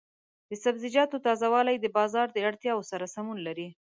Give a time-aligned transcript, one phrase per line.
[0.49, 3.67] د سبزیجاتو تازه والي د بازار د اړتیاوو سره سمون لري.